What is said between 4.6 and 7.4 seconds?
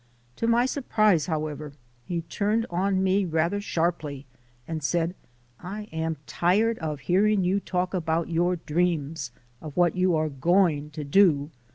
and said, "I am tired of hear